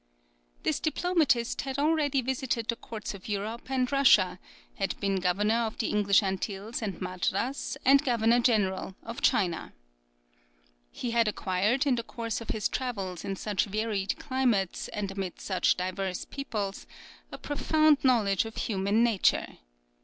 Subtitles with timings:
[0.63, 4.39] This diplomatist had already visited the courts of Europe and Russia,
[4.77, 9.73] had been governor of the English Antilles and Madras, and Governor General of India.
[10.91, 15.39] He had acquired in the course of his travels in such varied climates, and amid
[15.39, 16.87] such diverse peoples,
[17.31, 19.59] a profound knowledge of human nature.